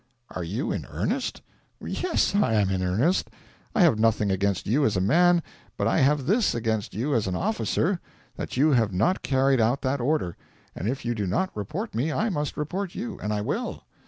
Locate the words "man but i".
4.99-5.99